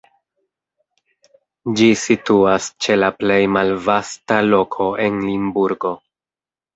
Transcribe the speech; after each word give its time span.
Ĝi 1.81 1.89
situas 2.03 2.69
ĉe 2.85 2.95
la 3.01 3.09
plej 3.17 3.37
malvasta 3.57 4.39
loko 4.47 4.89
en 5.05 5.21
Limburgo. 5.27 5.93